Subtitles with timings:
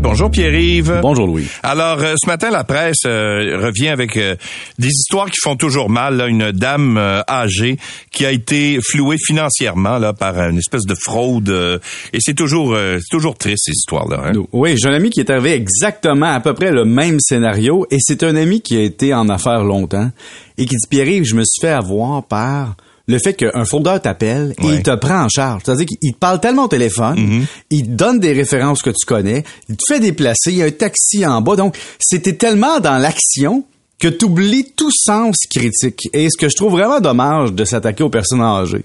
[0.00, 1.00] Bonjour Pierre-Yves.
[1.02, 1.46] Bonjour Louis.
[1.62, 4.36] Alors euh, ce matin la presse euh, revient avec euh,
[4.78, 6.16] des histoires qui font toujours mal.
[6.16, 6.28] Là.
[6.28, 7.78] Une dame âgée
[8.12, 11.80] qui a été flouée financièrement là par une espèce de fraude
[12.12, 14.22] et c'est toujours c'est toujours triste ces histoires là.
[14.26, 14.32] Hein?
[14.52, 17.96] Oui, j'ai un ami qui est arrivé exactement à peu près le même scénario et
[18.00, 20.10] c'est un ami qui a été en affaires longtemps
[20.58, 22.76] et qui dit Pierre-Yves, je me suis fait avoir par
[23.08, 25.62] le fait qu'un fraudeur t'appelle et il te prend en charge.
[25.64, 27.46] C'est-à-dire qu'il te parle tellement au téléphone, Mm-hmm.
[27.70, 30.66] il te donne des références que tu connais, il te fait déplacer, il y a
[30.66, 31.56] un taxi en bas.
[31.56, 33.64] Donc, c'était tellement dans l'action
[33.98, 36.08] que tu oublies tout sens critique.
[36.12, 38.84] Et ce que je trouve vraiment dommage de s'attaquer aux personnes âgées,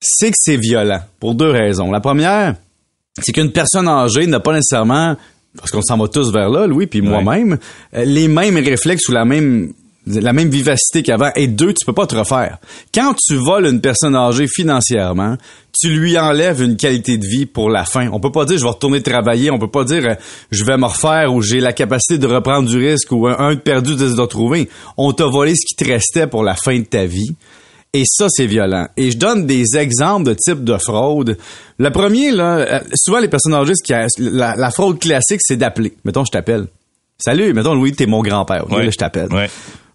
[0.00, 1.90] c'est que c'est violent pour deux raisons.
[1.90, 2.56] La première,
[3.22, 5.16] c'est qu'une personne âgée n'a pas nécessairement,
[5.56, 7.58] parce qu'on s'en va tous vers là, Louis, puis moi-même,
[7.94, 9.72] euh, les mêmes réflexes ou la même
[10.06, 11.30] la même vivacité qu'avant.
[11.36, 12.58] Et deux, tu peux pas te refaire.
[12.94, 15.36] Quand tu voles une personne âgée financièrement,
[15.78, 18.08] tu lui enlèves une qualité de vie pour la fin.
[18.12, 20.14] On peut pas dire je vais retourner travailler, on peut pas dire euh,
[20.50, 23.54] je vais me refaire ou j'ai la capacité de reprendre du risque ou un, un
[23.54, 24.68] de perdu de se retrouver.
[24.96, 27.34] On t'a volé ce qui te restait pour la fin de ta vie.
[27.96, 28.88] Et ça, c'est violent.
[28.96, 31.38] Et je donne des exemples de types de fraude.
[31.78, 35.40] Le premier, là, euh, souvent les personnes âgées, ce qui a- la, la fraude classique,
[35.42, 35.94] c'est d'appeler.
[36.04, 36.66] Mettons, je t'appelle.
[37.18, 38.64] Salut, mettons, Louis, t'es mon grand-père.
[38.64, 38.72] ok?
[38.72, 38.84] Ouais.
[38.86, 39.32] Là, je t'appelle.
[39.32, 39.48] Ouais.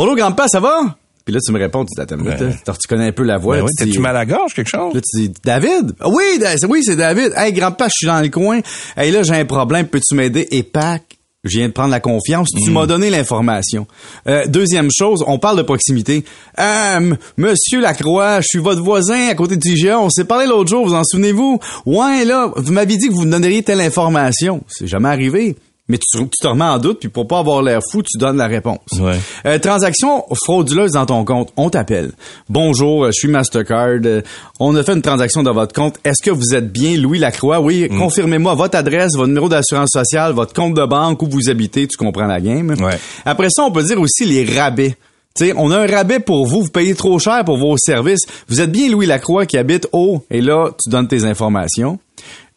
[0.00, 0.96] Bonjour, grand-père, ça va?
[1.26, 2.46] Puis là, tu me réponds, tu dis, attends, une minute, Ouais.
[2.66, 2.72] là.
[2.80, 3.56] tu connais un peu la voix.
[3.58, 4.94] Ben oui, tu dis- T'as-tu mal à la gorge quelque chose?
[4.94, 5.92] Là, tu dis, David?
[6.00, 7.34] Ah Oui, oui, c'est David.
[7.36, 8.60] Hey, grand-père, je suis dans le coin.
[8.96, 9.88] Hey, là, j'ai un problème.
[9.88, 10.48] Peux-tu m'aider?
[10.52, 11.02] Et pack.
[11.44, 12.48] Je viens de prendre la confiance.
[12.64, 13.86] Tu m'as donné l'information.
[14.26, 16.24] Euh, deuxième chose, on parle de proximité.
[16.58, 20.00] Euh, Monsieur Lacroix, je suis votre voisin à côté de TGA.
[20.00, 21.58] On s'est parlé l'autre jour, vous en souvenez-vous?
[21.84, 24.62] Ouais, là, vous m'aviez dit que vous me donneriez telle information.
[24.68, 25.56] C'est jamais arrivé.
[25.90, 28.36] Mais tu, tu te remets en doute, puis pour pas avoir l'air fou, tu donnes
[28.36, 28.78] la réponse.
[29.00, 29.18] Ouais.
[29.44, 31.52] Euh, transaction frauduleuse dans ton compte.
[31.56, 32.12] On t'appelle.
[32.48, 33.98] Bonjour, euh, je suis Mastercard.
[34.04, 34.22] Euh,
[34.60, 35.96] On a fait une transaction dans votre compte.
[36.04, 37.60] Est-ce que vous êtes bien Louis Lacroix?
[37.60, 41.88] Oui, confirmez-moi votre adresse, votre numéro d'assurance sociale, votre compte de banque, où vous habitez.
[41.88, 42.70] Tu comprends la game.
[42.80, 42.98] Ouais.
[43.24, 44.94] Après ça, on peut dire aussi les rabais.
[45.34, 48.22] sais, on a un rabais pour vous, vous payez trop cher pour vos services.
[48.48, 51.98] Vous êtes bien Louis Lacroix qui habite au, et là, tu donnes tes informations.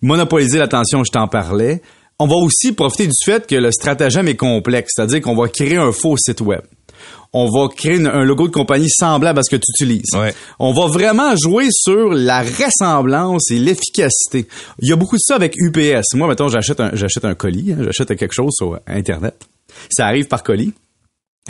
[0.03, 1.81] Monopoliser l'attention, je t'en parlais.
[2.19, 5.77] On va aussi profiter du fait que le stratagème est complexe, c'est-à-dire qu'on va créer
[5.77, 6.61] un faux site web.
[7.35, 10.13] On va créer une- un logo de compagnie semblable à ce que tu utilises.
[10.13, 10.33] Ouais.
[10.59, 14.47] On va vraiment jouer sur la ressemblance et l'efficacité.
[14.79, 16.13] Il y a beaucoup de ça avec UPS.
[16.13, 19.33] Moi, mettons, j'achète un, j'achète un colis, hein, j'achète quelque chose sur Internet.
[19.89, 20.73] Ça arrive par colis.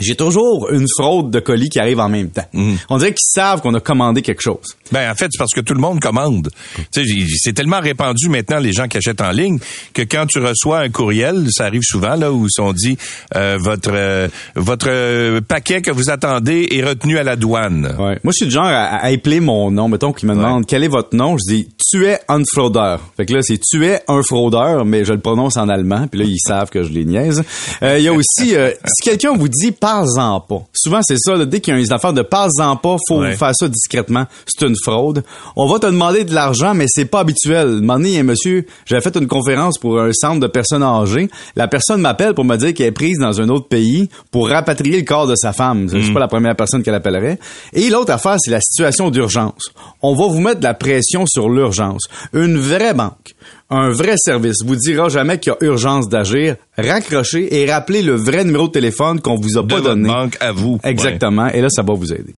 [0.00, 2.44] J'ai toujours une fraude de colis qui arrive en même temps.
[2.90, 4.76] On dirait qu'ils savent qu'on a commandé quelque chose.
[4.90, 6.50] Ben en fait, c'est parce que tout le monde commande.
[6.90, 9.58] C'est tellement répandu maintenant les gens qui achètent en ligne
[9.92, 12.98] que quand tu reçois un courriel, ça arrive souvent là où on dit
[13.36, 17.94] euh, votre euh, votre euh, paquet que vous attendez est retenu à la douane.
[17.98, 18.18] Ouais.
[18.24, 19.88] Moi, je suis du genre à, à appeler mon nom.
[19.88, 21.36] Mettons qu'il me demande quel est votre nom?
[21.38, 23.00] Je dis tu es un fraudeur.
[23.16, 26.08] Fait que là, c'est tu es un fraudeur, mais je le prononce en allemand.
[26.08, 27.44] Puis là, ils savent que je les niaise.
[27.82, 30.62] Euh, Il y a aussi, euh, si quelqu'un vous dit parle-en pas.
[30.72, 31.34] Souvent, c'est ça.
[31.36, 33.36] là, dès qu'il y a une affaire de parle-en pas, faut Ouais.
[33.36, 34.24] faire ça discrètement.
[34.46, 35.22] C'est une fraude.
[35.56, 37.80] On va te demander de l'argent, mais c'est pas habituel.
[37.82, 41.28] Donné, un monsieur, j'avais fait une conférence pour un centre de personnes âgées.
[41.54, 44.96] La personne m'appelle pour me dire qu'elle est prise dans un autre pays pour rapatrier
[44.98, 45.86] le corps de sa femme.
[45.92, 47.38] Je suis pas la première personne qu'elle appellerait.
[47.74, 49.68] Et l'autre affaire, c'est la situation d'urgence.
[50.00, 52.04] On va vous mettre de la pression sur l'urgence.
[52.32, 53.33] Une vraie banque,
[53.70, 56.56] un vrai service vous dira jamais qu'il y a urgence d'agir.
[56.76, 60.08] Raccrochez et rappelez le vrai numéro de téléphone qu'on vous a De pas votre donné.
[60.08, 60.78] banque à vous.
[60.84, 61.48] Exactement.
[61.48, 62.34] Et là, ça va vous aider.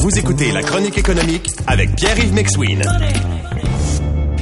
[0.00, 2.82] Vous écoutez La Chronique économique avec Pierre-Yves McSween.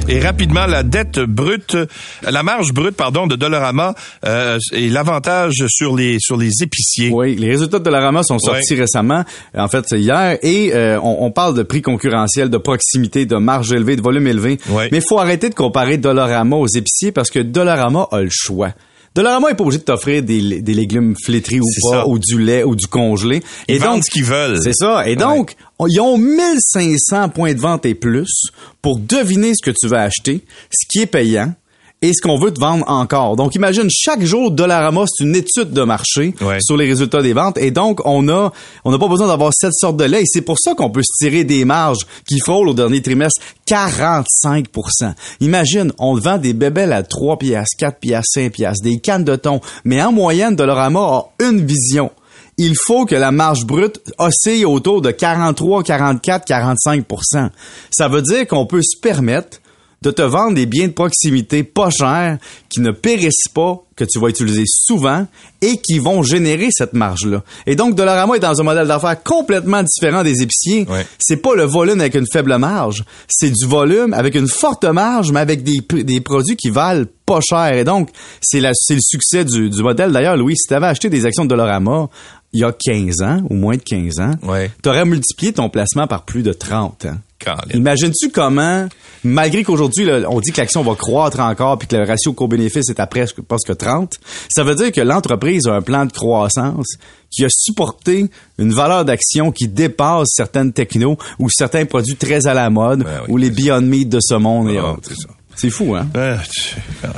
[0.09, 1.75] Et rapidement, la dette brute,
[2.23, 3.93] la marge brute, pardon, de Dollarama
[4.25, 7.09] euh, et l'avantage sur les sur les épiciers.
[7.11, 9.25] Oui, les résultats de Dollarama sont sortis récemment.
[9.53, 10.37] En fait, c'est hier.
[10.43, 14.27] Et euh, on, on parle de prix concurrentiel, de proximité, de marge élevée, de volume
[14.27, 14.59] élevé.
[14.69, 14.87] Ouais.
[14.93, 18.71] Mais il faut arrêter de comparer Dollarama aux épiciers parce que Dollarama a le choix.
[19.17, 22.07] Dollarama est pas obligé de t'offrir des, des légumes flétris ou pas, ça.
[22.07, 23.41] ou du lait ou du congelé.
[23.67, 24.61] Ils vendent ce qu'ils veulent.
[24.61, 25.07] C'est ça.
[25.07, 28.29] Et donc, on- ils ont 1500 points de vente et plus
[28.81, 31.53] pour deviner ce que tu vas acheter, ce qui est payant
[32.01, 33.35] et ce qu'on veut te vendre encore.
[33.35, 36.59] Donc, imagine, chaque jour, Dollarama, c'est une étude de marché Ouais.
[36.61, 37.57] sur les résultats des ventes.
[37.57, 38.51] Et donc, on a,
[38.85, 40.21] on n'a pas besoin d'avoir cette sorte de lait.
[40.21, 43.41] Et c'est pour ça qu'on peut se tirer des marges qui frôlent au dernier trimestre
[43.67, 49.23] 45% Imagine, on vend des bébelles à 3 piastres, 4 piastres, 5 piastres, des cannes
[49.23, 49.59] de thon.
[49.83, 52.11] Mais en moyenne, Dollarama a une vision
[52.59, 57.49] il faut que la marge brute oscille autour de 43, 44, 45%
[57.91, 59.59] Ça veut dire qu'on peut se permettre
[60.01, 62.37] de te vendre des biens de proximité pas chers,
[62.69, 65.25] qui ne périssent pas, que tu vas utiliser souvent
[65.59, 67.43] et qui vont générer cette marge-là.
[67.65, 70.85] Et donc, Dollarama est dans un modèle d'affaires complètement différent des épiciers.
[70.87, 71.05] Ouais.
[71.17, 75.31] C'est pas le volume avec une faible marge, c'est du volume avec une forte marge,
[75.31, 77.73] mais avec des, des produits qui valent pas cher.
[77.73, 78.09] Et donc,
[78.39, 78.71] c'est le
[79.01, 80.11] succès du, du modèle.
[80.11, 82.07] D'ailleurs, Louis, si tu avais acheté des actions de Dollarama
[82.57, 84.71] il y a 15 ans, ou moins de 15 ans, Ouais.
[84.81, 87.17] tu aurais multiplié ton placement par plus de 30 ans.
[87.39, 87.57] Colin.
[87.75, 88.87] Imagines-tu comment,
[89.23, 92.99] malgré qu'aujourd'hui, on dit que l'action va croître encore puis que le ratio co-bénéfice est
[92.99, 94.15] à presque, presque 30,
[94.49, 96.87] ça veut dire que l'entreprise a un plan de croissance
[97.29, 98.25] qui a supporté
[98.57, 103.19] une valeur d'action qui dépasse certaines technos ou certains produits très à la mode Ben
[103.27, 105.11] oui, ou les Beyond Meat de ce monde et Ah, autres.
[105.55, 106.07] c'est fou, hein?
[106.11, 107.13] Tu- Colin.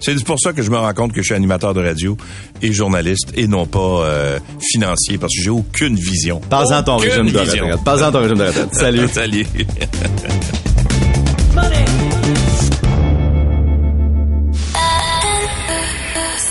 [0.00, 2.16] C'est pour ça que je me rends compte que je suis animateur de radio
[2.62, 4.38] et journaliste et non pas euh,
[4.72, 6.40] financier parce que j'ai aucune vision.
[6.48, 7.64] Passe-en ton Aucune régime de vision.
[7.66, 7.84] retraite.
[7.84, 8.68] Passe-en ton régime de retraite.
[8.74, 9.08] Salut.
[9.08, 9.46] Salut.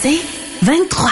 [0.01, 0.21] C'est
[0.61, 1.09] 23.